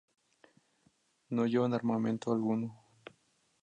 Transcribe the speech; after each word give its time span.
No 1.29 1.45
llevaban 1.45 1.75
armamento 1.75 2.31
alguno. 2.33 2.75